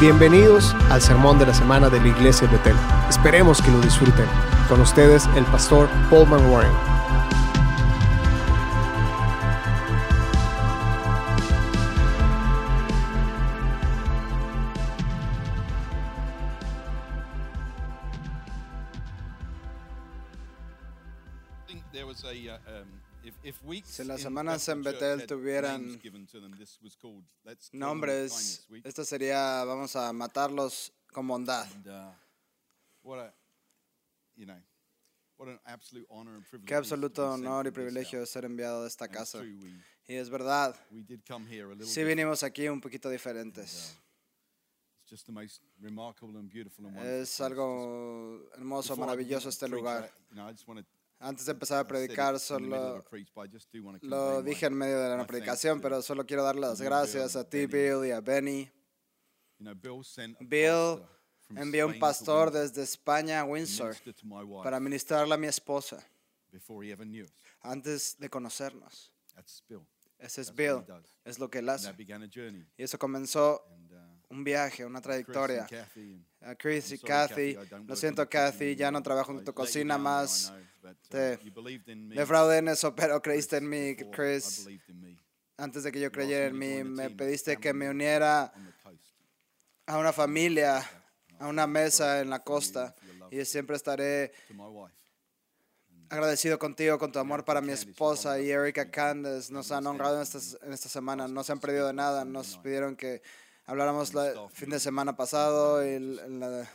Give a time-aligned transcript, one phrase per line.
[0.00, 2.76] Bienvenidos al sermón de la semana de la Iglesia de Betel.
[3.10, 4.26] Esperemos que lo disfruten.
[4.68, 6.97] Con ustedes, el pastor Paul Warren.
[24.18, 26.00] Las semanas en Betel tuvieran
[27.72, 31.66] nombres, esto sería vamos a matarlos con bondad.
[36.66, 39.42] Qué absoluto honor y privilegio ser enviado de esta casa.
[39.44, 40.74] Y es verdad,
[41.84, 43.96] sí vinimos aquí un poquito diferentes.
[47.06, 50.12] Es algo hermoso, maravilloso este lugar.
[51.20, 53.04] Antes de empezar a predicar, solo
[54.02, 57.66] lo dije en medio de la predicación, pero solo quiero dar las gracias a ti,
[57.66, 58.70] Bill, y a Benny.
[60.40, 61.02] Bill
[61.56, 63.96] envió un pastor desde España a Windsor
[64.62, 65.98] para ministrarle a mi esposa
[67.62, 69.12] antes de conocernos.
[70.18, 70.84] Ese es Bill,
[71.24, 71.92] es lo que él hace.
[72.76, 73.64] Y eso comenzó
[74.30, 75.66] un viaje, una trayectoria.
[76.40, 80.52] A Chris y Kathy, lo siento Kathy, ya no trabajo en tu cocina más.
[81.08, 81.38] Te
[82.14, 84.68] defraudé en eso, pero creíste en mí, Chris.
[85.56, 88.52] Antes de que yo creyera en mí, me pediste que me uniera
[89.86, 90.88] a una familia,
[91.38, 92.94] a una mesa en la costa.
[93.30, 94.32] Y siempre estaré
[96.08, 99.50] agradecido contigo, con tu amor para mi esposa y Erika Candes.
[99.50, 102.24] Nos han honrado en esta, en esta semana, no se han perdido de nada.
[102.24, 103.20] Nos pidieron que
[103.68, 106.66] Habláramos el fin de semana pasado en la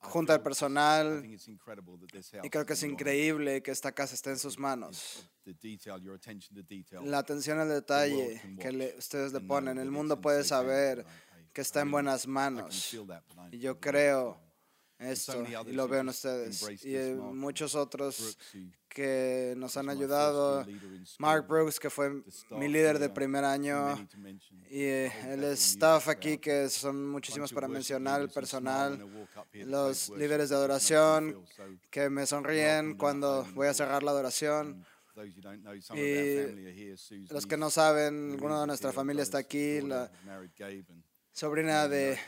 [0.00, 1.26] junta del personal.
[2.42, 5.26] Y creo que es increíble que esta casa esté en sus manos.
[7.02, 11.06] La atención al detalle que ustedes le ponen, el mundo puede saber
[11.54, 12.94] que está en buenas manos.
[13.50, 14.45] Y yo creo
[14.98, 16.84] esto y lo veo en ustedes.
[16.84, 18.38] y muchos otros
[18.88, 20.66] que nos han ayudado.
[21.18, 24.08] Mark Brooks, que fue mi líder de primer año,
[24.70, 29.06] y eh, el staff aquí, que son muchísimos para mencionar, el personal,
[29.52, 31.44] los líderes de adoración,
[31.90, 34.84] que me sonríen cuando voy a cerrar la adoración.
[35.94, 40.10] Y los que no saben, alguno de nuestra familia está aquí, la
[41.32, 42.18] sobrina de,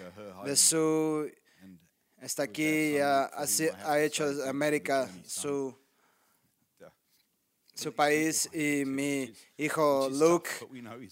[0.45, 1.35] de Sue
[2.21, 3.31] está aquí y ha,
[3.84, 5.77] ha hecho América su,
[7.75, 10.51] su país y mi hijo Luke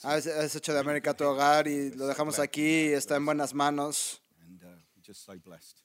[0.02, 4.22] ha hecho de América tu hogar y lo dejamos aquí y está en buenas manos.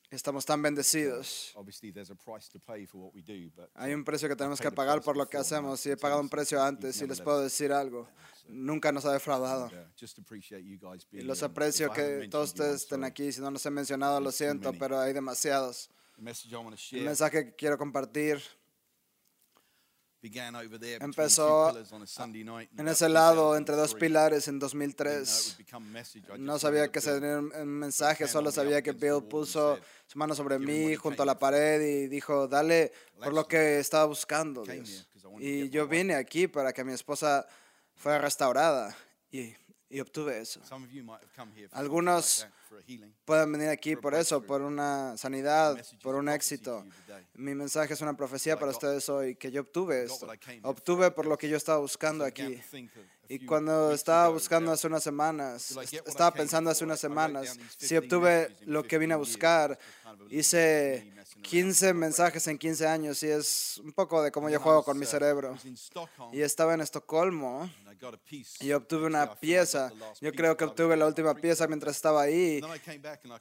[0.10, 1.52] Estamos tan bendecidos.
[3.76, 5.86] Hay un precio que tenemos que pagar por lo que hacemos.
[5.86, 8.10] Y he pagado un precio antes y les puedo decir algo.
[8.52, 9.72] Nunca nos ha defraudado.
[11.12, 13.32] Y los aprecio que todos ustedes estén aquí.
[13.32, 15.90] Si no los he mencionado, lo siento, pero hay demasiados.
[16.18, 18.42] El mensaje que quiero compartir
[21.00, 21.76] Empezó
[22.78, 25.58] en ese lado entre dos pilares en 2003.
[26.38, 30.96] No sabía que sería un mensaje, solo sabía que Bill puso su mano sobre mí
[30.96, 34.64] junto a la pared y dijo, dale por lo que estaba buscando.
[35.40, 37.48] Y yo vine aquí para que mi esposa
[38.02, 38.98] fuera restaurada
[39.32, 39.54] y,
[39.90, 40.60] y obtuve eso.
[41.72, 42.48] Algunos
[43.26, 46.86] pueden venir aquí por eso, por una sanidad, por un éxito.
[47.36, 50.28] Mi mensaje es una profecía para ustedes hoy, que yo obtuve esto.
[50.64, 52.62] Obtuve por lo que yo estaba buscando aquí.
[53.28, 55.74] Y cuando estaba buscando hace unas semanas,
[56.06, 59.80] estaba pensando hace unas semanas, si obtuve lo que vine a buscar,
[60.30, 65.00] hice 15 mensajes en 15 años y es un poco de cómo yo juego con
[65.00, 65.58] mi cerebro.
[66.34, 67.70] Y estaba en Estocolmo
[68.60, 69.92] y obtuve una pieza.
[70.20, 72.61] Yo creo que obtuve la última pieza mientras estaba ahí.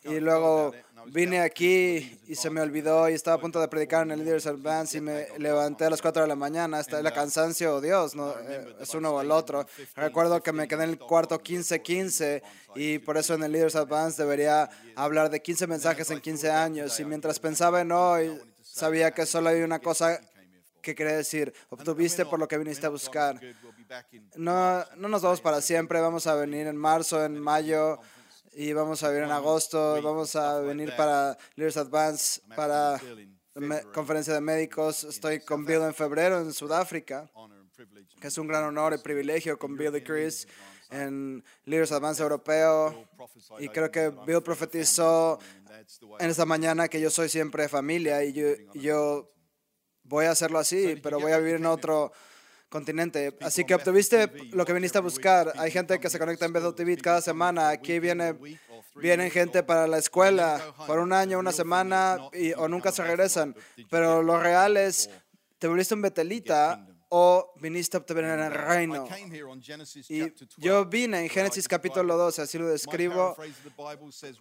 [0.04, 0.72] Y luego
[1.06, 4.46] vine aquí y se me olvidó y estaba a punto de predicar en el Leaders
[4.46, 6.80] Advance y me levanté a las 4 de la mañana.
[6.80, 9.66] Está el cansancio, oh Dios, no, eh, es uno o el otro.
[9.96, 12.42] Recuerdo que me quedé en el cuarto 15-15
[12.74, 16.98] y por eso en el Leaders Advance debería hablar de 15 mensajes en 15 años.
[17.00, 20.20] Y mientras pensaba en hoy, sabía que solo hay una cosa
[20.80, 21.52] que quería decir.
[21.68, 23.38] Obtuviste por lo que viniste a buscar.
[24.36, 26.00] No, no nos vamos para siempre.
[26.00, 28.00] Vamos a venir en marzo, en mayo
[28.52, 30.00] y vamos a venir en agosto.
[30.02, 33.00] Vamos a venir para Leaders Advance, para
[33.54, 35.04] la conferencia de médicos.
[35.04, 37.30] Estoy con Bill en febrero en Sudáfrica,
[38.20, 40.46] que es un gran honor y privilegio con Bill y Chris
[40.90, 43.08] en Leaders Advance Europeo.
[43.58, 45.38] Y creo que Bill profetizó
[46.18, 49.28] en esta mañana que yo soy siempre familia y yo, yo
[50.02, 52.12] voy a hacerlo así, pero voy a vivir en otro
[52.70, 53.36] continente.
[53.42, 55.52] Así que obtuviste lo que viniste a buscar.
[55.58, 57.68] Hay gente que se conecta en Bethel TV cada semana.
[57.68, 58.34] Aquí viene
[58.96, 63.54] Vienen gente para la escuela por un año, una semana y, o nunca se regresan.
[63.88, 65.08] Pero lo real es,
[65.58, 69.06] te volviste un betelita o viniste a obtener el reino.
[70.08, 73.36] Y yo vine en Génesis capítulo 12, así lo describo.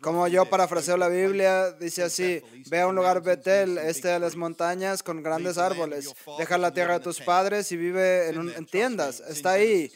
[0.02, 4.36] Como yo parafraseo la Biblia, dice así, ve a un lugar Betel, este de las
[4.36, 9.20] montañas con grandes árboles, deja la tierra de tus padres y vive en, en tiendas.
[9.22, 9.92] Está ahí.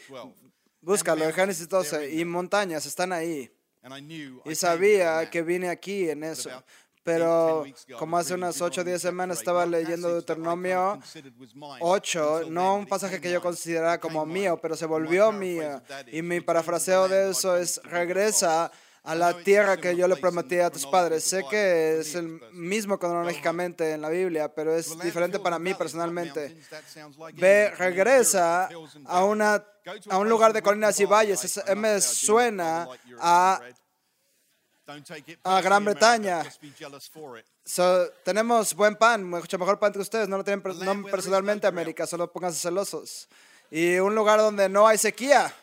[0.80, 3.50] Búscalo en Génesis 12 y montañas están ahí.
[4.44, 6.50] Y sabía que vine aquí en eso.
[7.04, 7.64] Pero
[7.98, 10.98] como hace unas 8 o 10 semanas estaba leyendo Deuteronomio
[11.80, 15.82] 8, no un pasaje que yo consideraba como mío, pero se volvió mío.
[16.10, 18.72] Y mi parafraseo de eso es, regresa
[19.04, 21.24] a la tierra que yo le prometí a tus padres.
[21.24, 26.56] Sé que es el mismo cronológicamente en la Biblia, pero es diferente para mí personalmente.
[27.34, 28.70] Ve, regresa
[29.04, 29.62] a, una,
[30.08, 31.62] a un lugar de colinas y valles.
[31.76, 32.88] me suena
[33.20, 33.60] a
[35.44, 36.44] a Gran Bretaña.
[38.22, 40.28] tenemos buen pan, mucho mejor pan que ustedes.
[40.28, 43.28] No lo tienen personalmente América, solo pónganse celosos.
[43.70, 45.54] Y un lugar donde no hay sequía.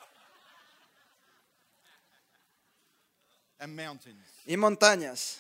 [4.45, 5.39] Y montañas.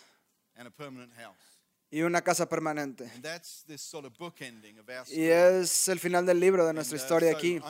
[1.93, 3.11] Y una casa permanente.
[5.09, 7.61] Y es el final del libro de nuestra uh, historia aquí.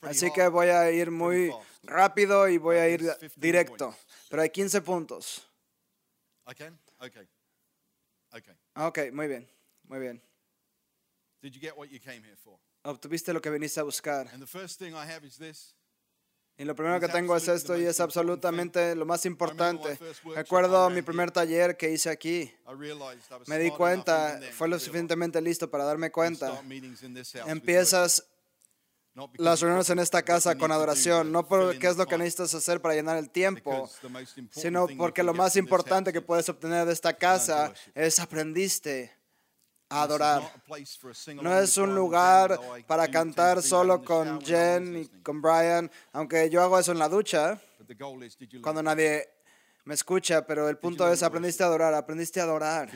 [0.00, 1.52] Así que voy a ir muy
[1.82, 3.04] rápido y voy a ir
[3.36, 3.94] directo.
[4.30, 5.46] Pero hay 15 puntos.
[8.74, 9.46] Ok, muy bien,
[9.84, 10.22] muy bien.
[12.84, 14.30] Obtuviste lo que viniste a buscar.
[16.58, 19.98] Y lo primero que tengo es esto y es absolutamente lo más importante.
[20.34, 22.52] Recuerdo mi primer taller que hice aquí.
[23.46, 26.62] Me di cuenta, fue lo suficientemente listo para darme cuenta.
[27.46, 28.26] Empiezas
[29.36, 32.94] las reuniones en esta casa con adoración, no porque es lo que necesitas hacer para
[32.94, 33.90] llenar el tiempo,
[34.50, 39.21] sino porque lo más importante que puedes obtener de esta casa es aprendiste
[39.92, 40.42] a adorar.
[41.40, 46.78] No es un lugar para cantar solo con Jen y con Brian, aunque yo hago
[46.78, 47.60] eso en la ducha,
[48.62, 49.28] cuando nadie
[49.84, 52.88] me escucha, pero el punto es, aprendiste a adorar, aprendiste a adorar.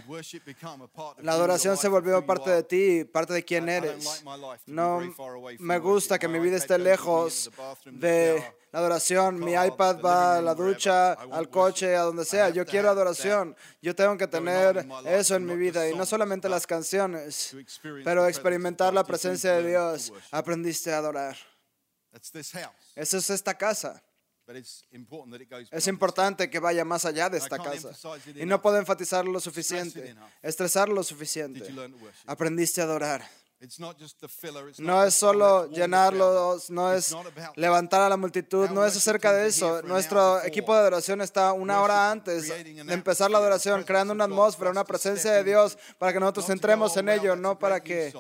[1.19, 4.25] La adoración se volvió parte de ti, parte de quién eres.
[4.67, 5.03] No
[5.59, 7.51] me gusta que mi vida esté lejos
[7.87, 8.43] de
[8.77, 9.39] adoración.
[9.39, 12.51] Mi iPad va a la ducha, al coche, a donde sea.
[12.51, 13.57] Yo quiero adoración.
[13.81, 17.57] Yo tengo que tener eso en mi vida y no solamente las canciones,
[18.05, 20.13] pero experimentar la presencia de Dios.
[20.31, 21.37] Aprendiste a adorar.
[22.95, 24.03] Eso es esta casa.
[25.73, 27.91] Es importante que vaya más allá de esta casa.
[28.35, 31.75] Y no puedo enfatizarlo lo suficiente, estresarlo lo suficiente.
[32.27, 33.29] Aprendiste a adorar.
[34.79, 37.15] No es solo llenarlos, no es
[37.55, 39.83] levantar a la multitud, no es acerca de eso.
[39.83, 44.71] Nuestro equipo de adoración está una hora antes de empezar la adoración, creando una atmósfera,
[44.71, 48.13] una presencia de Dios para que nosotros entremos en ello, no para que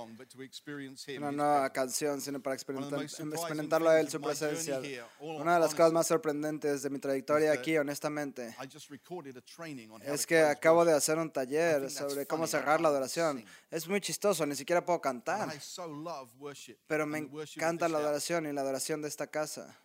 [1.16, 4.80] una nueva canción, sino para experimentar, experimentarlo a Él, su presencia.
[5.20, 8.54] Una de las cosas más sorprendentes de mi trayectoria aquí, honestamente,
[10.02, 13.44] es que acabo de hacer un taller sobre cómo cerrar la adoración.
[13.70, 15.35] Es muy chistoso, ni siquiera puedo cantar.
[16.86, 19.76] Pero me encanta la adoración y la adoración de esta casa.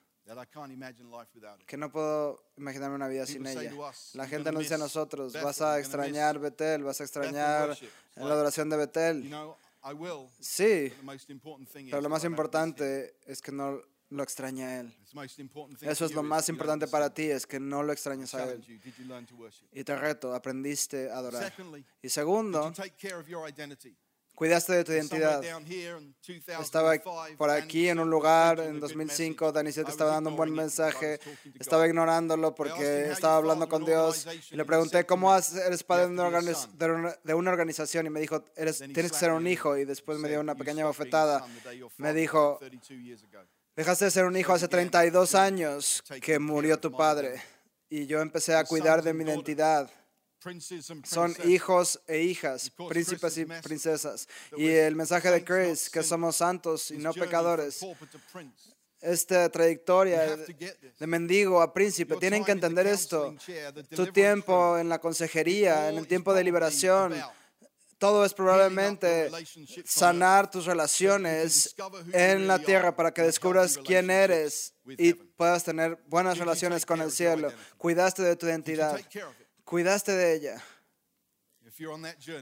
[1.66, 3.74] Que no puedo imaginarme una vida sin ella.
[4.14, 7.78] La gente nos dice a nosotros, vas a extrañar Betel, vas a extrañar
[8.16, 9.30] la adoración de Betel.
[10.40, 10.94] Sí,
[11.90, 14.96] pero lo más importante es que no lo extraña a Él.
[15.82, 18.64] Eso es lo más importante para ti, es que no lo extrañas a Él.
[19.72, 21.52] Y te reto, aprendiste a adorar.
[22.02, 22.72] Y segundo,
[24.42, 25.44] Cuidaste de tu identidad.
[26.60, 26.96] Estaba
[27.38, 29.52] por aquí en un lugar en 2005.
[29.52, 31.20] Danisel te estaba dando un buen mensaje.
[31.60, 34.26] Estaba ignorándolo porque estaba hablando con Dios.
[34.50, 38.08] Y le pregunté, ¿cómo eres padre de una organización?
[38.08, 39.78] Y me dijo, eres, tienes que ser un hijo.
[39.78, 41.46] Y después me dio una pequeña bofetada.
[41.98, 42.60] Me dijo,
[43.76, 47.40] dejaste de ser un hijo hace 32 años que murió tu padre.
[47.90, 49.88] Y yo empecé a cuidar de mi identidad
[51.04, 54.28] son hijos e hijas, príncipes y princesas.
[54.58, 57.86] Y el mensaje de Chris, que somos santos y no pecadores.
[59.00, 63.36] Esta trayectoria de mendigo a príncipe, tienen que entender esto.
[63.96, 67.16] Tu tiempo en la consejería, en el tiempo de liberación,
[68.02, 69.30] todo es probablemente
[69.86, 71.76] sanar tus relaciones
[72.14, 77.12] en la tierra para que descubras quién eres y puedas tener buenas relaciones con el
[77.12, 77.54] cielo.
[77.78, 79.00] Cuidaste de tu identidad.
[79.72, 80.62] Cuidaste de ella.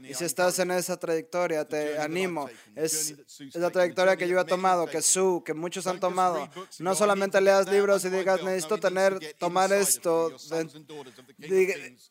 [0.02, 2.50] Y si estás en esa trayectoria, te animo.
[2.74, 3.14] Es,
[3.54, 6.50] la trayectoria que yo he tomado, que Su, que muchos han tomado.
[6.80, 10.34] No solamente leas libros y digas, necesito tener, tomar esto.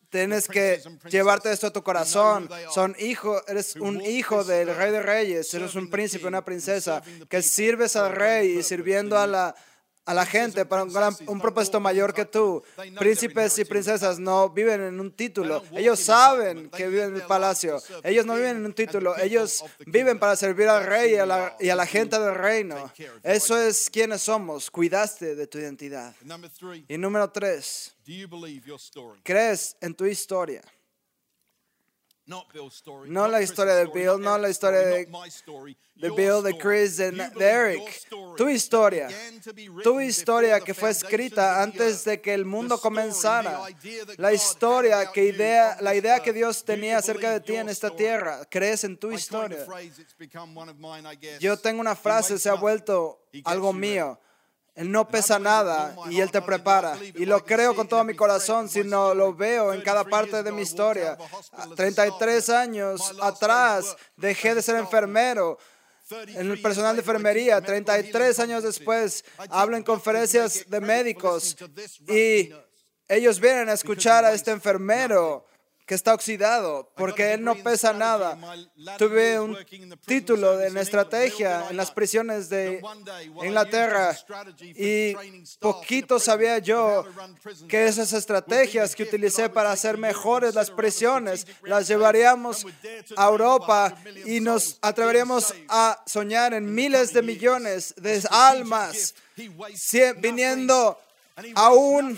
[0.09, 2.49] Tienes que llevarte esto a tu corazón.
[2.73, 7.41] Son hijo, eres un hijo del rey de reyes, eres un príncipe, una princesa, que
[7.41, 9.53] sirves al rey y sirviendo a la
[10.09, 10.91] a la gente para un,
[11.27, 12.63] un, propósito mayor que tú.
[12.97, 15.61] Príncipes y princesas no viven en un título.
[15.71, 17.79] Ellos saben que viven en el palacio.
[18.03, 19.15] Ellos no viven en un título.
[19.19, 22.91] Ellos viven para servir al rey y a la, y a la gente del reino.
[23.21, 24.71] Eso es quienes somos.
[24.71, 26.15] Cuidaste de tu identidad.
[26.87, 27.95] Y número tres,
[29.21, 30.63] ¿crees en tu historia?
[33.07, 35.07] No la historia de Bill, no la historia de,
[35.95, 38.07] de Bill, de Chris, de, de Eric.
[38.37, 39.07] Tu historia.
[39.83, 43.61] Tu historia que fue escrita antes de que el mundo comenzara.
[44.17, 48.45] La historia, que idea, la idea que Dios tenía acerca de ti en esta tierra.
[48.49, 49.65] Crees en tu historia.
[51.39, 54.19] Yo tengo una frase, se ha vuelto algo mío.
[54.79, 56.97] Él no pesa nada y Él te prepara.
[57.15, 60.61] Y lo creo con todo mi corazón, sino lo veo en cada parte de mi
[60.61, 61.17] historia.
[61.75, 65.57] 33 años atrás dejé de ser enfermero
[66.09, 67.59] en el personal de enfermería.
[67.59, 71.57] 33 años después hablo en conferencias de médicos
[72.07, 72.53] y
[73.09, 75.45] ellos vienen a escuchar a este enfermero
[75.89, 78.37] que está oxidado porque él no pesa nada.
[78.99, 79.57] Tuve un
[80.05, 82.79] título en estrategia en las prisiones de
[83.43, 84.15] Inglaterra
[84.61, 85.15] y
[85.57, 87.07] poquito sabía yo
[87.67, 92.67] que esas estrategias que utilicé para hacer mejores las prisiones las llevaríamos
[93.17, 99.15] a Europa y nos atreveríamos a soñar en miles de millones de almas.
[100.21, 100.99] viniendo
[101.55, 102.15] a un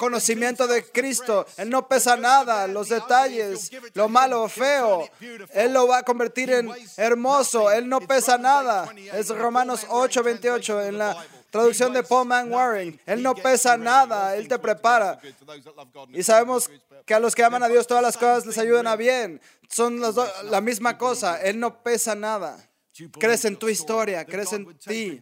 [0.00, 1.46] conocimiento de Cristo.
[1.58, 5.06] Él no pesa nada, los detalles, lo malo o feo.
[5.52, 7.70] Él lo va a convertir en hermoso.
[7.70, 8.90] Él no pesa nada.
[9.12, 11.14] Es Romanos 8, 28 en la
[11.50, 12.98] traducción de Paul Man Warren.
[13.04, 15.20] Él no pesa nada, Él te prepara.
[16.14, 16.70] Y sabemos
[17.04, 19.38] que a los que aman a Dios todas las cosas les ayudan a bien.
[19.68, 20.00] Son
[20.44, 21.42] la misma cosa.
[21.42, 22.56] Él no pesa nada.
[23.18, 25.20] Crees en tu historia, crees en ti.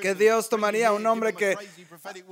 [0.00, 1.56] Que Dios tomaría a un hombre que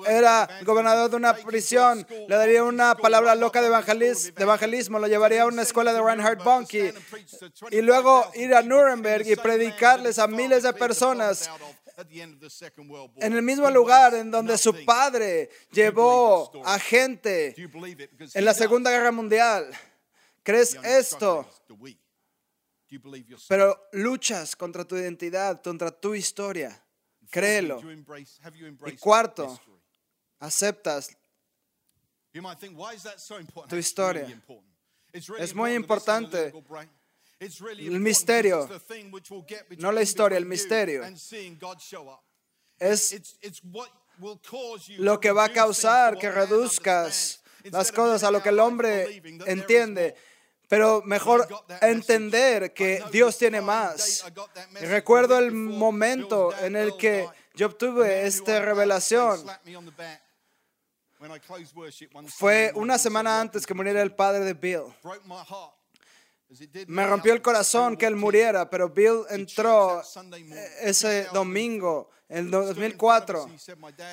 [0.06, 3.68] era gobernador de una prisión, le daría una palabra loca de
[4.36, 6.94] evangelismo, lo llevaría a una escuela de Reinhard Bonnke
[7.70, 11.50] y luego ir a Nuremberg y predicarles a miles de personas
[13.16, 17.54] en el mismo lugar en donde su padre llevó a gente
[18.34, 19.70] en la Segunda Guerra Mundial.
[20.42, 21.46] ¿Crees esto?
[23.48, 26.82] Pero luchas contra tu identidad, contra tu historia.
[27.30, 27.80] Créelo.
[28.86, 29.60] Y cuarto,
[30.40, 31.16] aceptas
[33.68, 34.42] tu historia.
[35.38, 36.52] Es muy importante.
[37.38, 38.68] El misterio,
[39.78, 41.02] no la historia, el misterio.
[42.78, 43.38] Es
[44.98, 50.16] lo que va a causar que reduzcas las cosas a lo que el hombre entiende
[50.70, 51.48] pero mejor
[51.80, 54.24] entender que Dios tiene más.
[54.80, 59.44] recuerdo el momento en el que yo obtuve esta revelación.
[62.28, 64.84] Fue una semana antes que muriera el padre de Bill.
[66.88, 70.02] Me rompió el corazón que él muriera, pero Bill entró
[70.80, 73.48] ese domingo en 2004,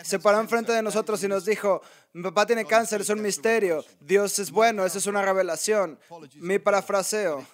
[0.04, 1.82] se paró enfrente de nosotros y nos dijo,
[2.14, 6.00] mi papá tiene cáncer, es un misterio, Dios es bueno, eso es una revelación.
[6.36, 7.46] Mi parafraseo,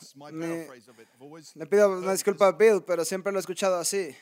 [1.56, 4.16] le pido una disculpa a Bill, pero siempre lo he escuchado así.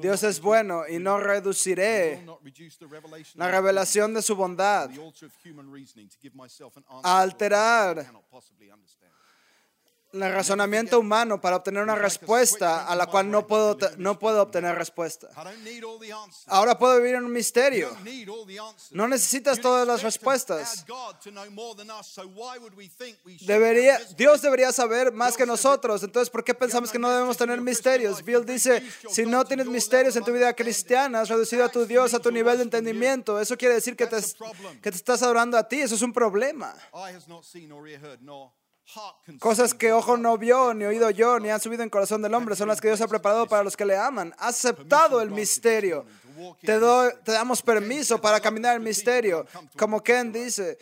[0.00, 2.24] Dios es bueno y no reduciré
[3.34, 4.90] la revelación de su bondad.
[7.02, 8.06] a alterar
[10.12, 14.76] el razonamiento humano para obtener una respuesta a la cual no puedo, no puedo obtener
[14.76, 15.28] respuesta.
[16.46, 17.96] Ahora puedo vivir en un misterio.
[18.90, 20.84] No necesitas todas las respuestas.
[23.40, 26.02] Debería, Dios debería saber más que nosotros.
[26.02, 28.22] Entonces, ¿por qué pensamos que no debemos tener misterios?
[28.22, 32.14] Bill dice, si no tienes misterios en tu vida cristiana, has reducido a tu Dios
[32.14, 33.40] a tu nivel de entendimiento.
[33.40, 34.16] Eso quiere decir que te,
[34.82, 35.80] que te estás adorando a ti.
[35.80, 36.74] Eso es un problema.
[39.38, 42.56] Cosas que ojo no vio, ni oído yo, ni han subido en corazón del hombre,
[42.56, 44.34] son las que Dios ha preparado para los que le aman.
[44.38, 46.04] Has aceptado el misterio.
[46.60, 46.78] Te,
[47.24, 49.46] te damos permiso para caminar el misterio.
[49.76, 50.78] Como Ken dice,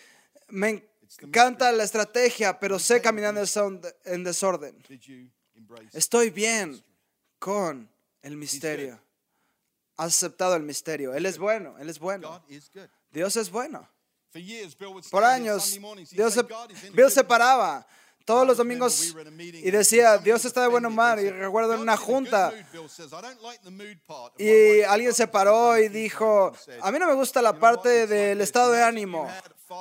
[0.48, 0.88] me
[1.20, 3.34] encanta la estrategia, pero sé caminar
[4.04, 4.82] en desorden.
[5.92, 6.82] Estoy bien
[7.38, 7.90] con
[8.22, 9.00] el misterio.
[9.96, 11.14] Has aceptado el misterio.
[11.14, 12.42] Él es bueno, Él es bueno.
[13.10, 13.88] Dios es bueno.
[15.10, 15.78] Por años,
[16.12, 16.42] Dios se,
[16.92, 17.84] Bill se paraba
[18.24, 21.18] todos los domingos y decía, Dios está de buen humor.
[21.20, 22.52] Y recuerdo en una junta.
[24.38, 28.72] y alguien se paró y dijo, a mí no me gusta la parte del estado
[28.72, 29.28] de ánimo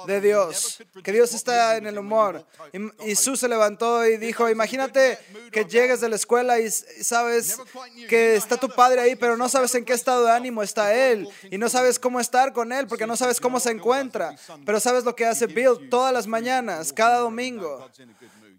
[0.05, 2.46] de Dios, que Dios está en el humor.
[3.05, 5.17] Y, Sue se levantó y dijo, imagínate
[5.51, 7.58] que llegues de la escuela y sabes
[8.08, 11.27] que está tu padre ahí, pero no sabes en qué estado de ánimo está él
[11.50, 15.03] y no sabes cómo estar con él porque no sabes cómo se encuentra, pero sabes
[15.03, 17.89] lo que hace Bill todas las mañanas, cada domingo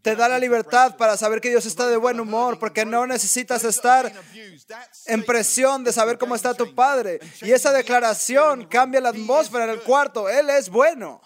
[0.02, 3.64] te da la libertad para saber que Dios está de buen humor, porque no necesitas
[3.64, 4.12] estar
[5.06, 7.20] en presión de saber cómo está tu Padre.
[7.42, 10.28] Y esa declaración cambia la atmósfera en el cuarto.
[10.28, 11.20] Él es bueno.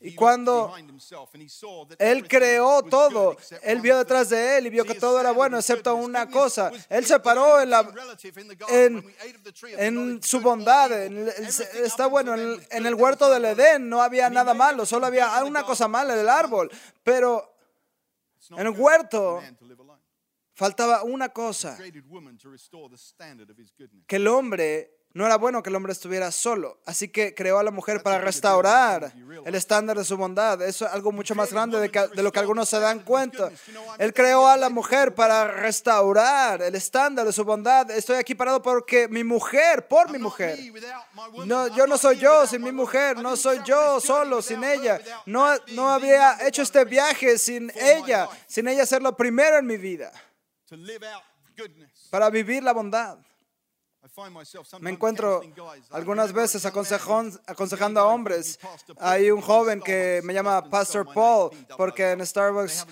[0.00, 0.74] Y cuando
[1.98, 5.94] Él creó todo, Él vio detrás de Él y vio que todo era bueno, excepto
[5.94, 6.72] una cosa.
[6.88, 7.88] Él se paró en, la,
[9.78, 10.90] en, su bondad.
[10.92, 15.62] está bueno, en, en el huerto del Edén no había nada malo, solo había una
[15.62, 16.70] cosa mala, el árbol.
[17.04, 17.54] Pero
[18.50, 19.40] en el huerto
[20.54, 21.76] faltaba una cosa,
[24.06, 27.62] que el hombre no era bueno que el hombre estuviera solo, así que creó a
[27.62, 29.12] la mujer para restaurar
[29.44, 30.62] el estándar de su bondad.
[30.62, 33.50] Eso es algo mucho más grande de, lo que algunos se dan cuenta.
[33.98, 37.90] Él creó a la mujer para restaurar el estándar de su bondad.
[37.90, 40.58] Estoy aquí parado porque mi mujer, por mi mujer.
[41.44, 44.98] No, yo no soy yo sin mi mujer, no soy yo solo sin ella.
[45.26, 49.76] No, no había hecho este viaje sin ella, sin ella ser lo primero en mi
[49.76, 50.10] vida.
[52.10, 53.18] Para vivir la bondad.
[54.80, 55.40] Me encuentro
[55.90, 58.58] algunas veces aconsejando a hombres.
[58.98, 62.86] Hay un joven que me llama Pastor Paul porque en Starbucks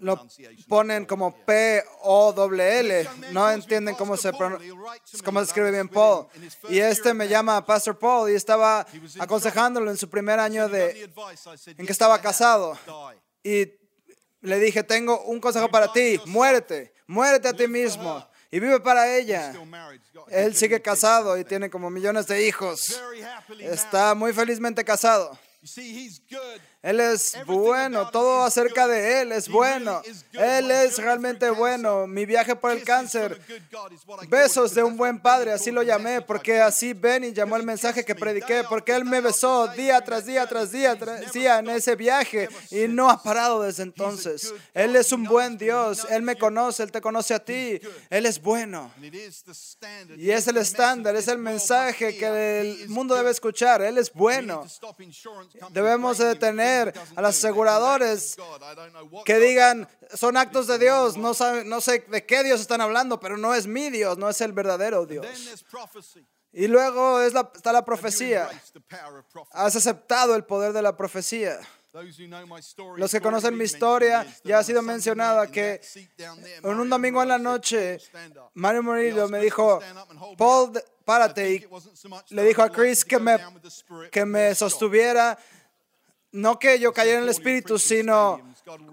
[0.00, 0.26] lo
[0.68, 3.08] ponen como P-O-L-L.
[3.32, 6.26] No entienden cómo se, cómo se escribe bien Paul.
[6.68, 8.86] Y este me llama Pastor Paul y estaba
[9.18, 11.10] aconsejándolo en su primer año de,
[11.66, 12.76] en que estaba casado.
[13.42, 13.72] Y
[14.42, 18.22] le dije, tengo un consejo para ti, muérete, muérete a ti mismo
[18.54, 19.52] y vive para ella.
[20.28, 23.00] Él sigue casado y tiene como millones de hijos.
[23.58, 25.36] Está muy felizmente casado.
[26.84, 30.02] Él es bueno, todo acerca de Él es bueno.
[30.34, 32.06] Él es realmente bueno.
[32.06, 33.40] Mi viaje por el cáncer,
[34.28, 38.14] besos de un buen padre, así lo llamé, porque así Benny llamó el mensaje que
[38.14, 42.50] prediqué, porque Él me besó día tras día tras día tras día en ese viaje
[42.70, 44.52] y no ha parado desde entonces.
[44.74, 48.38] Él es un buen Dios, Él me conoce, Él te conoce a ti, Él es
[48.42, 48.92] bueno.
[50.18, 54.66] Y es el estándar, es el mensaje que el mundo debe escuchar, Él es bueno.
[55.70, 56.18] Debemos
[56.74, 58.36] detener a los aseguradores
[59.24, 61.32] que digan, son actos de Dios, no,
[61.64, 64.52] no sé de qué Dios están hablando, pero no es mi Dios, no es el
[64.52, 65.26] verdadero Dios.
[66.52, 68.48] Y luego es la, está la profecía.
[69.50, 71.58] Has aceptado el poder de la profecía.
[72.96, 75.80] Los que conocen mi historia, ya ha sido mencionado que
[76.62, 77.98] en un domingo en la noche,
[78.54, 79.80] Mario Murillo me dijo,
[80.36, 80.72] Paul,
[81.04, 81.66] párate, y
[82.30, 83.38] le dijo a Chris que me,
[84.10, 85.38] que me sostuviera
[86.34, 88.40] no que yo cayera en el espíritu, sino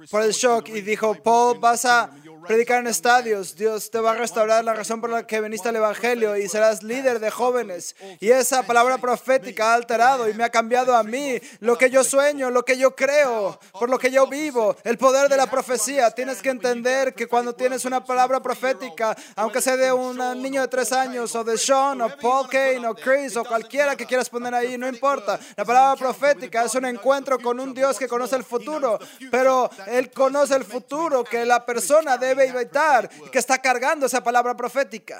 [0.09, 2.09] por el shock y dijo, Paul, vas a
[2.45, 5.77] predicar en estadios, Dios te va a restaurar la razón por la que viniste al
[5.77, 7.95] Evangelio y serás líder de jóvenes.
[8.19, 12.03] Y esa palabra profética ha alterado y me ha cambiado a mí lo que yo
[12.03, 16.11] sueño, lo que yo creo, por lo que yo vivo, el poder de la profecía.
[16.11, 20.67] Tienes que entender que cuando tienes una palabra profética, aunque sea de un niño de
[20.67, 24.53] tres años o de Sean o Paul Kane o Chris o cualquiera que quieras poner
[24.53, 25.39] ahí, no importa.
[25.55, 30.11] La palabra profética es un encuentro con un Dios que conoce el futuro, pero Él
[30.11, 35.19] conoce el futuro que la persona debe evitar que está cargando esa palabra profética.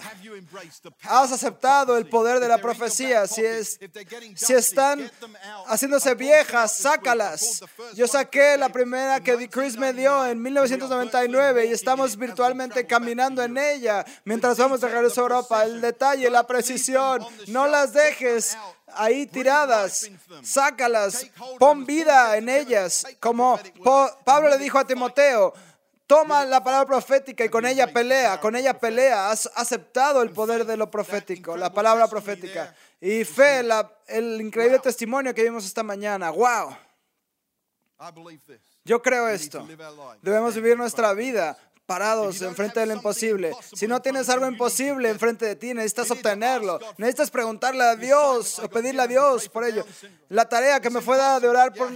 [1.04, 3.28] ¿Has aceptado el poder de la profecía?
[3.28, 3.80] Si, es,
[4.36, 5.12] si están
[5.68, 7.64] haciéndose viejas, sácalas.
[7.96, 13.58] Yo saqué la primera que Chris me dio en 1999 y estamos virtualmente caminando en
[13.58, 15.64] ella mientras vamos de regreso a Europa.
[15.64, 18.58] El detalle, la precisión, no las dejes
[18.96, 20.10] ahí tiradas,
[20.44, 21.28] sácalas,
[21.60, 23.60] pon vida en ellas, como
[24.24, 25.54] Pablo le dijo a Timoteo,
[26.12, 29.30] Toma la palabra profética y con ella pelea, con ella pelea.
[29.30, 32.76] Has aceptado el poder de lo profético, la palabra profética.
[33.00, 33.62] Y fe,
[34.08, 36.30] el increíble testimonio que vimos esta mañana.
[36.32, 36.76] ¡Wow!
[38.84, 39.66] Yo creo esto.
[40.22, 43.52] Debemos vivir nuestra vida parados enfrente de lo imposible.
[43.74, 46.80] Si no tienes algo imposible enfrente de ti, necesitas obtenerlo.
[46.98, 49.86] Necesitas preguntarle a Dios o pedirle a Dios por ello.
[50.30, 51.92] La tarea que me fue dada de orar por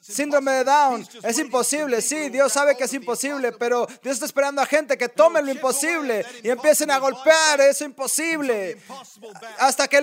[0.00, 1.06] síndrome de Down.
[1.22, 2.00] Es imposible.
[2.00, 5.50] Sí, Dios sabe que es imposible, pero Dios está esperando a gente que tome lo
[5.50, 7.60] imposible y empiecen a golpear.
[7.60, 8.78] eso imposible.
[9.58, 10.00] Hasta que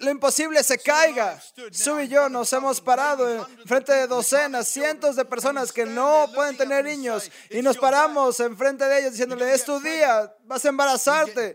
[0.00, 1.40] lo imposible se caiga.
[1.70, 6.56] Su y yo nos hemos parado frente de docenas, cientos de personas que no pueden
[6.56, 11.54] tener niños y nos paramos enfrente de ellos diciéndole, es tu día, vas a embarazarte.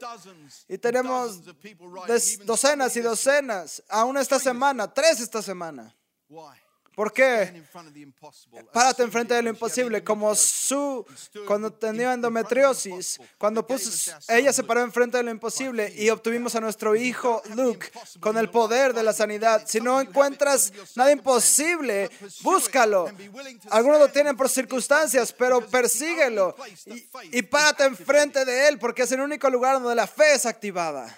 [0.68, 1.42] Y tenemos
[2.46, 5.96] docenas y docenas, aún esta semana, tres esta semana.
[6.98, 7.62] ¿Por qué?
[8.74, 11.06] Párate enfrente de lo imposible, como su,
[11.46, 16.60] cuando tenía endometriosis, cuando puso, ella se paró enfrente de lo imposible y obtuvimos a
[16.60, 19.62] nuestro hijo Luke con el poder de la sanidad.
[19.68, 22.10] Si no encuentras nada imposible,
[22.42, 23.12] búscalo.
[23.70, 26.56] Algunos lo tienen por circunstancias, pero persíguelo
[26.88, 30.48] y, y párate enfrente de él porque es el único lugar donde la fe es
[30.48, 31.16] activada.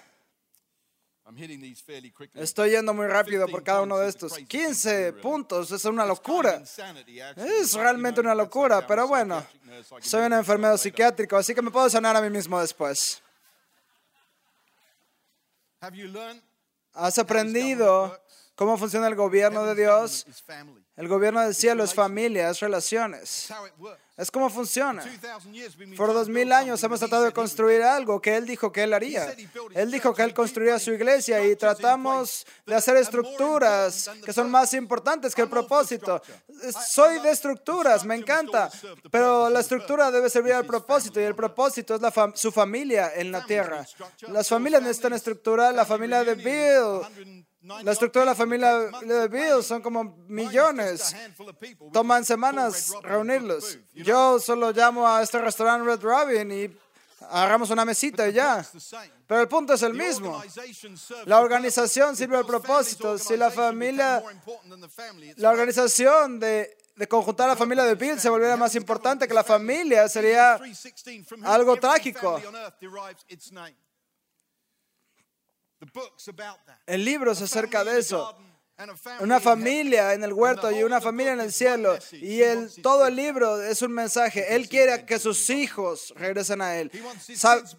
[2.34, 4.38] Estoy yendo muy rápido por cada uno de estos.
[4.38, 6.63] 15 puntos, es una locura.
[7.36, 9.46] Es realmente una locura, pero bueno,
[10.02, 13.22] soy un enfermero psiquiátrico, así que me puedo sanar a mí mismo después.
[16.94, 18.20] ¿Has aprendido
[18.56, 20.26] cómo funciona el gobierno de Dios?
[21.00, 23.48] El gobierno del cielo es familia, es relaciones.
[24.18, 25.02] Es como funciona.
[25.96, 29.34] Por dos mil años hemos tratado de construir algo que Él dijo que Él haría.
[29.76, 34.74] Él dijo que Él construiría su iglesia y tratamos de hacer estructuras que son más
[34.74, 36.22] importantes que el propósito.
[36.86, 38.70] Soy de estructuras, me encanta,
[39.10, 42.02] pero la estructura debe servir al propósito y el propósito es
[42.34, 43.88] su familia en la tierra.
[44.28, 45.72] Las familias necesitan estructura.
[45.72, 51.15] La familia de Bill la estructura de la familia de Bill son como millones.
[51.91, 53.78] Toman semanas reunirlos.
[53.93, 56.78] Yo solo llamo a este restaurante Red Robin y
[57.30, 58.65] agarramos una mesita y ya.
[59.28, 60.41] Pero el punto es el mismo.
[61.26, 63.17] La organización sirve al propósito.
[63.17, 64.24] Si la familia,
[65.36, 69.34] la organización de, de conjuntar a la familia de Bill se volviera más importante que
[69.34, 70.60] la familia, sería
[71.43, 72.41] algo trágico.
[76.86, 78.36] El libro es acerca de eso.
[79.20, 81.98] Una familia en el huerto y una familia en el cielo.
[82.13, 84.56] Y el, todo el libro es un mensaje.
[84.56, 86.89] Él quiere que sus hijos regresen a Él.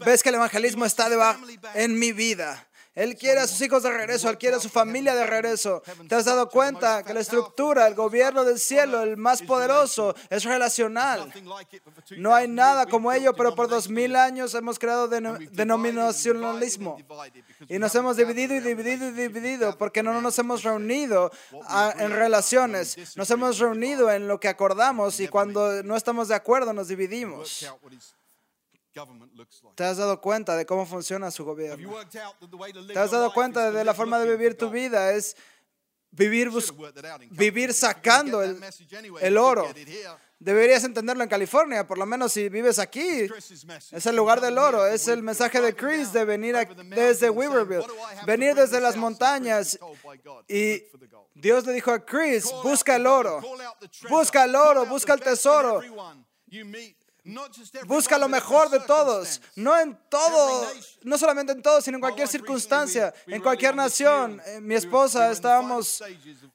[0.05, 1.41] ¿Ves que el evangelismo está debajo
[1.75, 2.69] en mi vida?
[2.95, 5.83] Él quiere a sus hijos de regreso, Él quiere a su familia de regreso.
[6.09, 10.45] ¿Te has dado cuenta que la estructura, el gobierno del cielo, el más poderoso, es
[10.45, 11.33] relacional?
[12.19, 16.99] No hay nada como ello, pero por dos mil años hemos creado denominacionalismo.
[17.69, 21.31] Y nos hemos dividido y dividido y dividido porque no nos hemos reunido
[21.97, 23.17] en relaciones.
[23.17, 27.67] Nos hemos reunido en lo que acordamos y cuando no estamos de acuerdo nos dividimos.
[29.75, 31.95] ¿Te has dado cuenta de cómo funciona su gobierno?
[32.11, 35.13] ¿Te has dado cuenta de la forma de vivir tu vida?
[35.13, 35.37] Es
[36.11, 36.51] vivir,
[37.31, 38.61] vivir sacando el,
[39.21, 39.67] el oro.
[40.41, 43.29] Deberías entenderlo en California, por lo menos si vives aquí.
[43.91, 44.87] Es el lugar del oro.
[44.87, 46.57] Es el mensaje de Chris de venir
[46.89, 47.87] desde Weaverville,
[48.27, 49.79] venir desde las montañas.
[50.49, 50.83] Y
[51.35, 53.41] Dios le dijo a Chris, busca el oro,
[54.09, 55.81] busca el oro, busca el tesoro.
[57.87, 60.67] Busca lo mejor de todos, no en todo,
[61.03, 64.41] no solamente en todo, sino en cualquier circunstancia, en cualquier nación.
[64.47, 66.03] Eh, mi esposa estábamos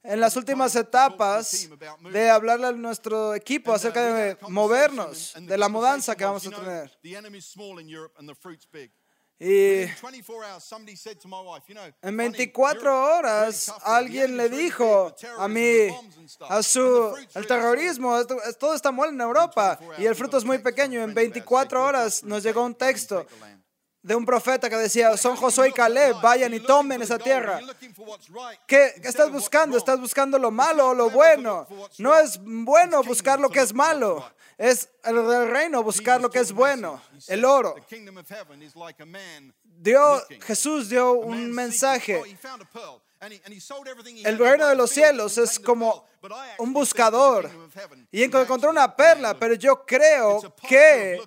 [0.03, 1.69] en las últimas etapas
[2.11, 6.91] de hablarle a nuestro equipo acerca de movernos, de la mudanza que vamos a tener.
[9.37, 9.81] Y
[12.01, 15.89] en 24 horas alguien le dijo a mí,
[16.47, 18.17] a su, el terrorismo,
[18.57, 21.01] todo está mal en Europa y el fruto es muy pequeño.
[21.03, 23.25] En 24 horas nos llegó un texto
[24.05, 27.59] de un profeta que decía, son Josué y Caleb, vayan y tomen esa tierra.
[28.67, 29.77] ¿Qué, estás buscando?
[29.77, 31.67] ¿Estás buscando lo malo o lo bueno?
[31.97, 34.23] No es bueno buscar lo que es malo.
[34.59, 37.75] Es el del reino buscar lo que es bueno, el oro.
[39.63, 42.21] Dio, Jesús dio un mensaje.
[44.23, 46.07] El reino de los cielos es como
[46.59, 47.49] un buscador.
[48.11, 51.19] y encontró una perla, pero yo creo que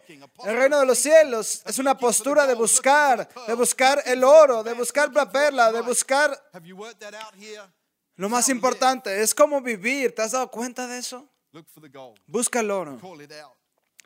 [0.45, 4.75] el reino de los cielos es una postura de buscar, de buscar el oro, de
[4.75, 6.51] buscar la perla, de buscar
[8.17, 10.13] lo más importante, es como vivir.
[10.15, 11.29] ¿Te has dado cuenta de eso?
[12.27, 12.99] Busca el oro.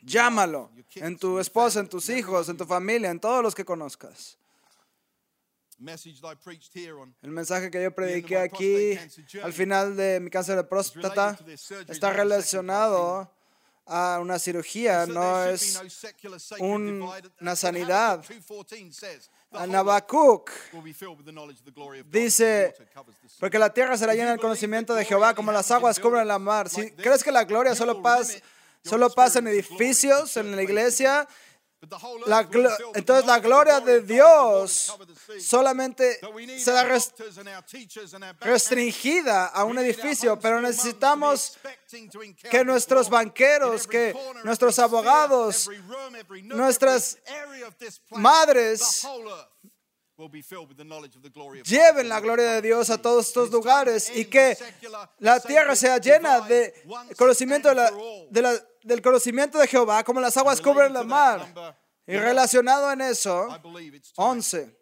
[0.02, 4.36] Llámalo en tu esposa, en tus hijos, en tu familia, en todos los que conozcas.
[7.22, 8.98] El mensaje que yo prediqué aquí
[9.42, 11.36] al final de mi cáncer de próstata
[11.88, 13.30] está relacionado
[13.86, 15.80] a una cirugía, no es
[16.60, 18.24] una sanidad.
[19.52, 20.50] Habacuc
[22.06, 22.74] dice,
[23.40, 26.68] porque la tierra será llena del conocimiento de Jehová como las aguas cubren la mar.
[26.68, 28.38] Si crees que la gloria solo pasa,
[28.84, 31.28] solo pasa en edificios, en la iglesia,
[32.94, 34.96] entonces la gloria de Dios
[35.40, 36.20] solamente
[36.56, 36.84] será
[38.40, 41.58] restringida a un edificio, pero necesitamos
[42.50, 44.14] que nuestros banqueros, que
[44.44, 45.68] nuestros abogados,
[46.44, 47.18] nuestras
[48.10, 49.04] madres
[51.64, 54.56] lleven la gloria de Dios a todos estos lugares y que
[55.18, 56.74] la tierra sea llena de
[57.16, 57.74] conocimiento
[58.30, 61.76] de del conocimiento de Jehová, como las aguas cubren la mar.
[62.06, 63.48] Y relacionado en eso,
[64.16, 64.78] 11.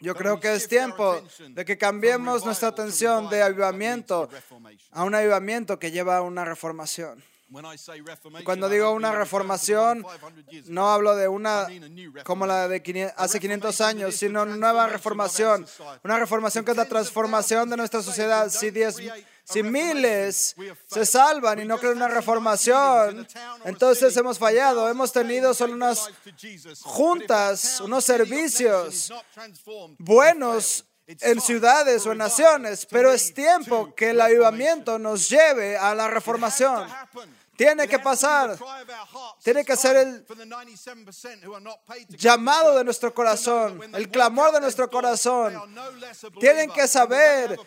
[0.00, 4.28] Yo creo que es tiempo de que cambiemos nuestra atención de avivamiento
[4.92, 7.22] a un avivamiento que lleva a una reformación.
[8.44, 10.04] Cuando digo una reformación,
[10.66, 11.66] no hablo de una
[12.24, 15.66] como la de hace 500 años, sino una nueva reformación.
[16.04, 18.50] Una reformación que es la transformación de nuestra sociedad.
[18.50, 18.70] Si,
[19.44, 20.54] si miles
[20.86, 23.26] se salvan y no crean una reformación,
[23.64, 24.88] entonces hemos fallado.
[24.88, 26.10] Hemos tenido solo unas
[26.82, 29.10] juntas, unos servicios
[29.98, 35.94] buenos en ciudades o en naciones, pero es tiempo que el avivamiento nos lleve a
[35.94, 36.86] la reformación.
[37.58, 38.56] Tiene que pasar.
[39.42, 40.24] Tiene que ser el
[42.10, 45.60] llamado de nuestro corazón, el clamor de nuestro corazón.
[46.38, 47.58] Tienen que saber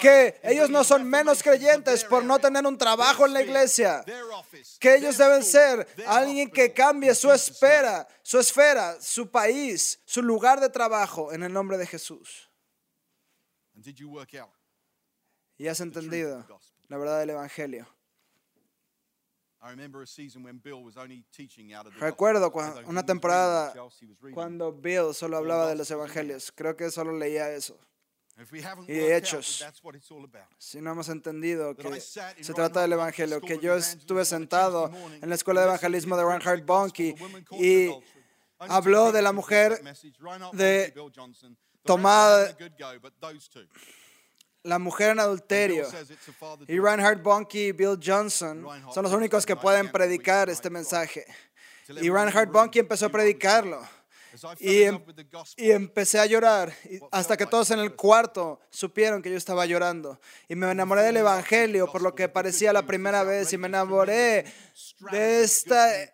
[0.00, 4.04] que ellos no son menos creyentes por no tener un trabajo en la iglesia.
[4.80, 10.58] Que ellos deben ser alguien que cambie su esfera, su esfera, su país, su lugar
[10.58, 12.49] de trabajo en el nombre de Jesús.
[15.56, 16.46] Y has entendido
[16.88, 17.86] la verdad del Evangelio.
[21.98, 22.50] Recuerdo
[22.86, 23.74] una temporada
[24.32, 26.50] cuando Bill solo hablaba de los evangelios.
[26.52, 27.78] Creo que solo leía eso.
[28.88, 29.62] Y de hechos,
[30.56, 34.90] si no hemos entendido que se trata del Evangelio, que yo estuve sentado
[35.20, 37.14] en la escuela de evangelismo de Reinhard Bonnke
[37.52, 37.90] y
[38.60, 39.82] habló de la mujer
[40.54, 40.94] de
[41.84, 42.56] tomada
[44.62, 45.86] la mujer en adulterio.
[46.68, 51.24] Y Reinhard Bonnke y Bill Johnson son los únicos que pueden predicar este mensaje.
[51.88, 53.80] Y Reinhard Bonnke empezó a predicarlo.
[54.60, 55.02] Y, em,
[55.56, 56.72] y, empecé a llorar
[57.10, 60.20] hasta que todos en el cuarto supieron que yo estaba llorando.
[60.48, 64.44] Y me enamoré del Evangelio por lo que parecía la primera vez y me enamoré
[65.10, 66.12] de estas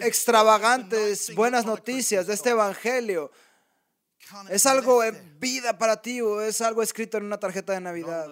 [0.00, 3.30] extravagantes buenas noticias, de este Evangelio
[4.50, 8.28] es algo en vida para ti o es algo escrito en una tarjeta de Navidad.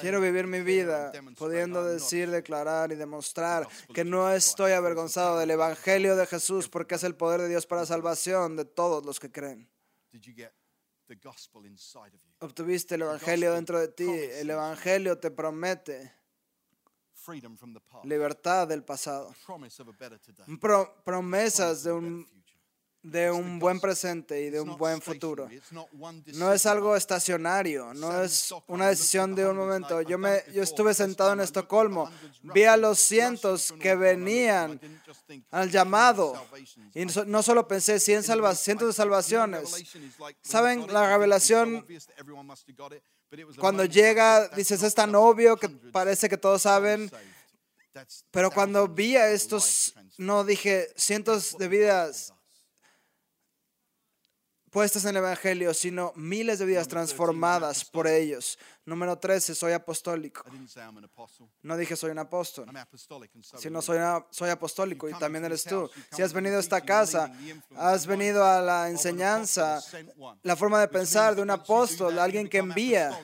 [0.00, 6.16] Quiero vivir mi vida pudiendo decir, declarar y demostrar que no estoy avergonzado del Evangelio
[6.16, 9.68] de Jesús porque es el poder de Dios para salvación de todos los que creen.
[12.38, 14.08] Obtuviste el Evangelio dentro de ti.
[14.08, 16.19] El Evangelio te promete
[18.04, 19.34] libertad del pasado,
[21.04, 22.26] promesas de un,
[23.02, 25.48] de un buen presente y de un buen futuro.
[26.34, 30.02] No es algo estacionario, no es una decisión de un momento.
[30.02, 32.10] Yo, me, yo estuve sentado en Estocolmo,
[32.42, 34.80] vi a los cientos que venían
[35.50, 36.46] al llamado.
[36.94, 39.70] y no solo pensé cien cientos de salvaciones.
[40.42, 40.86] ¿Saben?
[40.92, 41.86] La revelación
[43.58, 47.10] cuando llega, dices, es tan obvio que parece que todos saben,
[48.30, 52.34] pero cuando vi a estos, no dije cientos de vidas
[54.70, 58.58] puestas en el Evangelio, sino miles de vidas transformadas por ellos.
[58.86, 60.44] Número 13, soy apostólico.
[61.62, 62.70] No dije soy un apóstol,
[63.58, 63.98] sino soy,
[64.30, 65.90] soy apostólico y también eres tú.
[66.12, 67.32] Si has venido a esta casa,
[67.76, 69.82] has venido a la enseñanza,
[70.42, 73.16] la forma de pensar de un apóstol, alguien que envía.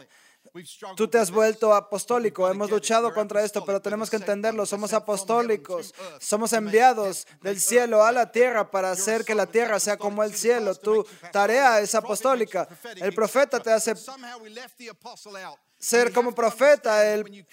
[0.97, 2.49] Tú te has vuelto apostólico.
[2.51, 4.67] Hemos luchado contra esto, pero tenemos que entenderlo.
[4.67, 5.95] Somos apostólicos.
[6.21, 10.35] Somos enviados del cielo a la tierra para hacer que la tierra sea como el
[10.35, 10.75] cielo.
[10.75, 12.69] Tu tarea es apostólica.
[12.97, 13.95] El profeta te hace
[15.79, 17.47] ser como profeta, el,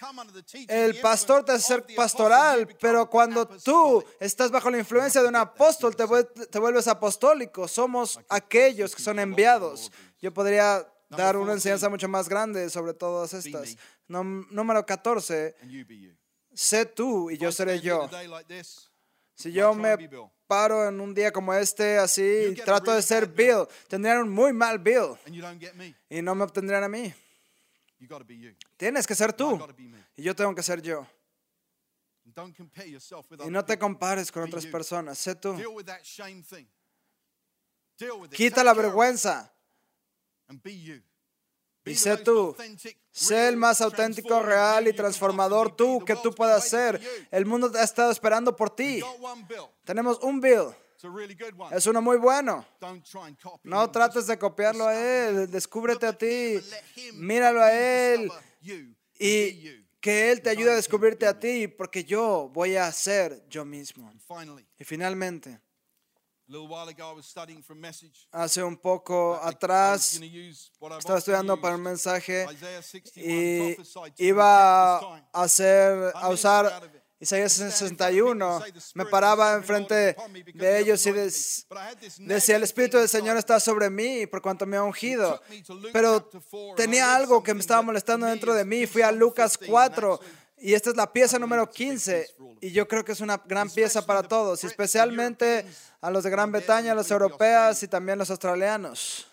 [0.69, 5.35] el, pastor te hace ser pastoral, pero cuando tú estás bajo la influencia de un
[5.35, 6.05] apóstol, te,
[6.47, 7.67] te vuelves apostólico.
[7.67, 9.91] Somos aquellos que son enviados.
[10.21, 10.87] Yo podría
[11.17, 13.78] dar una enseñanza mucho más grande sobre todas estas.
[14.08, 15.56] Número 14,
[16.54, 18.10] sé tú y yo seré yo.
[19.36, 19.97] Si yo me
[20.47, 24.78] paro en un día como este, así, trato de ser Bill, tendrían un muy mal
[24.78, 25.15] Bill
[26.10, 27.13] y no me obtendrían a mí.
[28.78, 29.60] Tienes que ser tú.
[30.15, 31.08] Y yo tengo que ser yo.
[33.45, 35.56] Y no te compares con otras personas, sé tú.
[38.32, 39.52] Quita la vergüenza.
[41.86, 42.56] Y sé tú.
[43.12, 47.01] Sé el más auténtico, real y transformador tú que tú puedas ser.
[47.32, 49.01] El mundo ha estado esperando por ti.
[49.84, 50.69] Tenemos un Bill.
[51.71, 52.65] Es uno muy bueno.
[53.63, 55.51] No trates de copiarlo a él.
[55.51, 56.60] Descúbrete a ti.
[57.15, 58.32] Míralo a él.
[59.19, 63.65] Y que él te ayude a descubrirte a ti porque yo voy a ser yo
[63.65, 64.12] mismo.
[64.77, 65.60] Y finalmente,
[68.31, 70.19] hace un poco I- I was atrás,
[70.99, 73.23] estaba estudiando para un mensaje Isaiah 61
[74.17, 76.65] y iba a hacer, a usar
[77.19, 78.59] Isaías 61.
[78.95, 80.15] Me paraba enfrente
[80.53, 81.11] de ellos y
[82.27, 85.41] decía, el Espíritu del Señor está sobre mí por cuanto me ha ungido.
[85.93, 86.29] Pero
[86.75, 88.85] tenía algo que me estaba molestando dentro de mí.
[88.87, 90.19] Fui a Lucas 4
[90.63, 94.06] y esta es la pieza número 15 y yo creo que es una gran pieza
[94.06, 95.65] para todos, especialmente
[95.99, 99.28] a los de Gran Bretaña, a los europeos y también los australianos.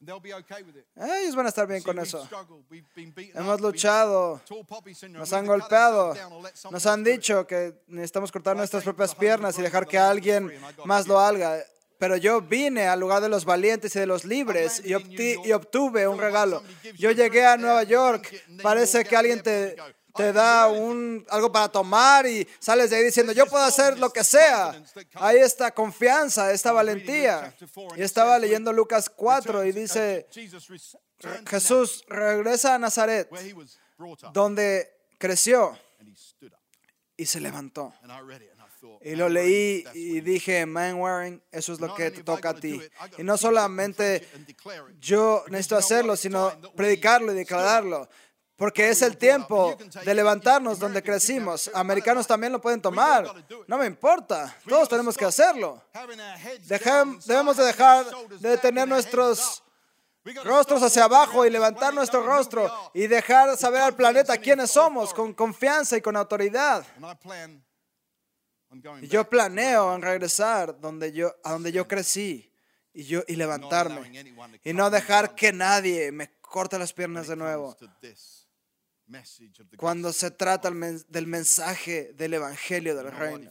[0.00, 0.86] It.
[0.96, 2.26] Ellos van a estar bien con eso.
[3.34, 4.40] Hemos luchado,
[5.10, 6.14] nos han golpeado,
[6.70, 10.50] nos han dicho que necesitamos cortar nuestras propias piernas y dejar que alguien
[10.86, 11.58] más lo haga.
[11.98, 16.18] Pero yo vine al lugar de los valientes y de los libres y obtuve un
[16.18, 16.62] regalo.
[16.96, 19.76] Yo llegué a Nueva York, parece que alguien te,
[20.16, 24.10] te da un, algo para tomar y sales de ahí diciendo, yo puedo hacer lo
[24.12, 24.74] que sea.
[25.14, 27.54] Hay esta confianza, esta valentía.
[27.96, 30.26] Y estaba leyendo Lucas 4 y dice,
[31.46, 33.28] Jesús regresa a Nazaret,
[34.32, 35.78] donde creció
[37.16, 37.92] y se levantó.
[39.02, 42.80] Y lo leí y dije, man wearing, eso es lo que te toca a ti.
[43.18, 44.26] Y no solamente
[44.98, 48.08] yo necesito hacerlo, sino predicarlo y declararlo.
[48.56, 51.70] Porque es el tiempo de levantarnos donde crecimos.
[51.74, 53.30] Americanos también lo pueden tomar.
[53.66, 54.56] No me importa.
[54.66, 55.82] Todos tenemos que hacerlo.
[55.94, 58.06] and debemos de dejar
[58.40, 59.62] de tener nuestros
[60.44, 65.34] rostros hacia abajo y levantar nuestro rostro y dejar saber al planeta quiénes somos con
[65.34, 66.84] confianza y con autoridad.
[69.00, 72.52] Y yo planeo en regresar donde yo, a donde yo crecí
[72.92, 74.10] y, yo, y levantarme
[74.64, 77.76] y no dejar que nadie me corte las piernas de nuevo.
[79.76, 83.50] Cuando se trata del mensaje del Evangelio del reino.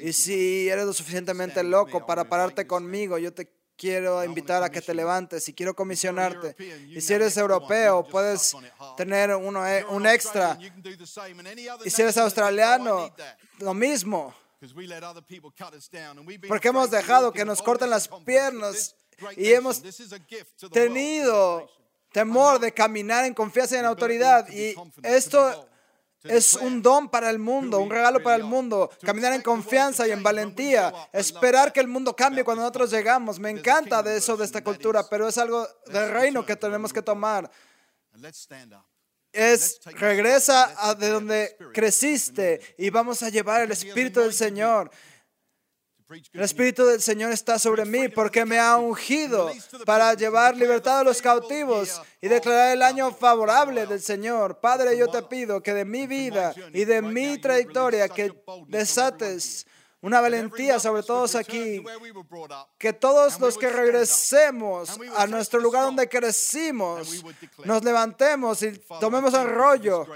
[0.00, 4.80] Y si eres lo suficientemente loco para pararte conmigo, yo te quiero invitar a que
[4.82, 6.54] te levantes y quiero comisionarte.
[6.88, 8.54] Y si eres europeo, puedes
[8.96, 10.58] tener uno, un extra.
[11.84, 14.34] Y si eres nation that thinks, "Oh, I australiano, need that," lo mismo.
[16.48, 18.96] Porque hemos dejado que nos corten las piernas
[19.36, 19.80] y hemos
[20.72, 21.68] tenido.
[22.12, 24.48] Temor de caminar en confianza y en autoridad.
[24.48, 25.68] Y esto
[26.24, 28.90] es un don para el mundo, un regalo para el mundo.
[29.02, 30.92] Caminar en confianza y en valentía.
[31.12, 33.38] Esperar que el mundo cambie cuando nosotros llegamos.
[33.38, 37.02] Me encanta de eso, de esta cultura, pero es algo del reino que tenemos que
[37.02, 37.50] tomar.
[39.30, 44.90] Es regresa a de donde creciste y vamos a llevar el Espíritu del Señor.
[46.32, 46.40] El.
[46.40, 49.52] Espíritu del Señor está sobre mí porque me ha ungido
[49.84, 54.58] para llevar libertad a los cautivos y declarar el año favorable del Señor.
[54.58, 58.32] Padre, yo te pido que de mi vida y de mi trayectoria que
[58.68, 59.66] desates
[60.00, 61.84] una valentía sobre todos aquí,
[62.78, 67.22] que todos los que regresemos a nuestro lugar donde crecimos,
[67.64, 70.06] nos levantemos y tomemos el rollo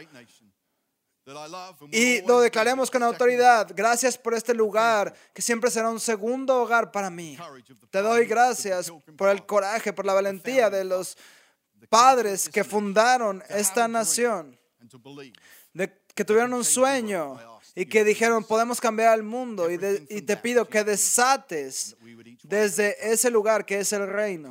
[1.92, 3.70] y lo declaremos con autoridad.
[3.74, 7.36] Gracias por este lugar, que siempre será un segundo hogar para mí.
[7.90, 11.16] Te doy gracias por el coraje, por la valentía de los
[11.88, 14.58] padres que fundaron esta nación,
[15.74, 17.38] de, que tuvieron un sueño
[17.76, 19.70] y que dijeron, podemos cambiar el mundo.
[19.70, 21.96] Y, de- y te pido que desates
[22.42, 24.50] desde ese lugar que es el reino.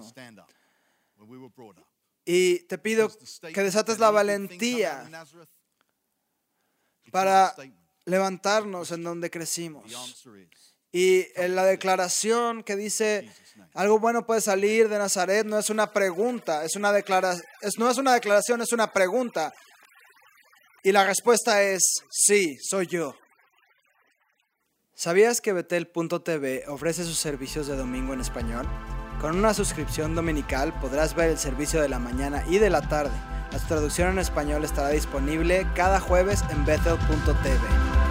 [2.26, 3.10] Y te pido
[3.54, 5.04] que desates la valentía
[7.12, 7.56] para
[8.06, 9.86] levantarnos en donde crecimos.
[10.91, 13.32] Y en la declaración que dice
[13.74, 17.45] algo bueno puede salir de Nazaret no es una pregunta, es una declaración,
[17.78, 19.54] no es una declaración, es una pregunta.
[20.84, 23.15] Y la respuesta es sí, soy yo.
[24.95, 28.67] ¿Sabías que Betel.tv ofrece sus servicios de domingo en español?
[29.21, 33.41] Con una suscripción dominical podrás ver el servicio de la mañana y de la tarde.
[33.52, 38.11] La traducción en español estará disponible cada jueves en Bethel.tv.